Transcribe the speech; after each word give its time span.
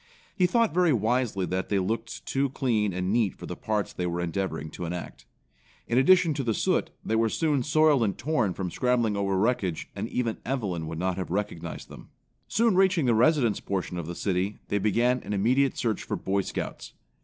He 0.35 0.47
thought 0.47 0.73
very 0.73 0.91
wisely 0.91 1.45
that 1.45 1.69
they 1.69 1.77
looked 1.77 2.25
too 2.25 2.49
clean 2.49 2.91
and 2.91 3.13
neat 3.13 3.35
for 3.35 3.45
the 3.45 3.55
parts 3.55 3.93
they 3.93 4.07
were 4.07 4.19
endeavoring 4.19 4.71
to 4.71 4.85
enact. 4.85 5.27
In 5.85 5.99
addition 5.99 6.33
to 6.33 6.43
the 6.43 6.55
soot, 6.55 6.89
they 7.05 7.15
were 7.15 7.29
soon 7.29 7.61
soiled 7.61 8.01
and 8.03 8.17
torn 8.17 8.55
from 8.55 8.71
scrambling 8.71 9.15
over 9.15 9.37
wreckage 9.37 9.91
and 9.95 10.09
even 10.09 10.39
Evelyn 10.43 10.87
would 10.87 10.97
not 10.97 11.17
have 11.17 11.29
recognized 11.29 11.87
them. 11.87 12.09
Soon 12.47 12.75
reaching 12.75 13.05
the 13.05 13.13
residence 13.13 13.59
portion 13.59 13.99
of 13.99 14.07
the 14.07 14.15
city, 14.15 14.57
they 14.69 14.79
began 14.79 15.19
an 15.21 15.33
immediate 15.33 15.77
search 15.77 16.01
for 16.01 16.15
Boy 16.15 16.41
Scouts. 16.41 16.93